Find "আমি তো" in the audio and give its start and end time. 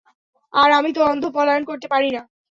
0.71-1.01